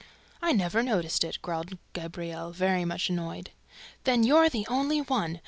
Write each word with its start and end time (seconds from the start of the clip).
"I 0.41 0.51
never 0.51 0.81
noticed 0.81 1.23
it," 1.23 1.37
growled 1.43 1.77
Gabriel, 1.93 2.49
very 2.51 2.85
much 2.85 3.11
annoyed. 3.11 3.51
"Then 4.03 4.23
you're 4.23 4.49
the 4.49 4.65
only 4.67 4.99
one! 5.01 5.39